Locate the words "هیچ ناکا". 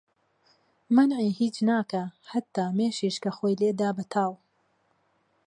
1.39-2.03